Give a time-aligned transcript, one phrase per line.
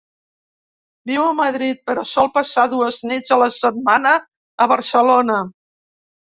[1.09, 4.15] Viu a Madrid però sol passar dues nits a la setmana
[4.67, 5.39] a Barcelona.